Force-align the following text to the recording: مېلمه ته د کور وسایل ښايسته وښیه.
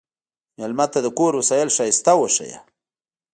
مېلمه 0.57 0.85
ته 0.93 0.99
د 1.01 1.07
کور 1.17 1.31
وسایل 1.39 1.69
ښايسته 1.75 2.13
وښیه. 2.17 2.57